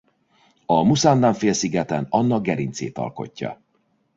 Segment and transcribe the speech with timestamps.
[0.65, 3.61] A Muszandam-félszigeten annak gerincét alkotja.